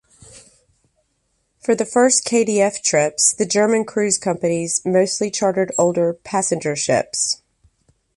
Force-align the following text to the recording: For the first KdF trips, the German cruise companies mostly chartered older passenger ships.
For 1.59 1.75
the 1.75 1.85
first 1.85 2.25
KdF 2.25 2.81
trips, 2.83 3.35
the 3.35 3.45
German 3.45 3.85
cruise 3.85 4.17
companies 4.17 4.81
mostly 4.83 5.29
chartered 5.29 5.75
older 5.77 6.11
passenger 6.15 6.75
ships. 6.75 7.43